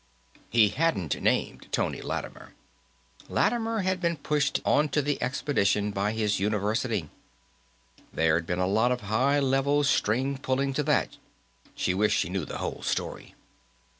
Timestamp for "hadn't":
0.69-1.21